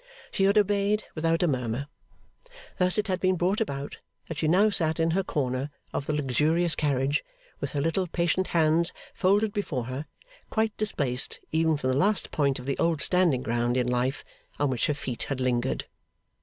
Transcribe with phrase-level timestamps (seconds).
[0.31, 1.85] She had obeyed without a murmur.
[2.79, 6.13] Thus it had been brought about that she now sat in her corner of the
[6.13, 7.23] luxurious carriage
[7.59, 10.07] with her little patient hands folded before her,
[10.49, 14.23] quite displaced even from the last point of the old standing ground in life
[14.57, 15.85] on which her feet had lingered.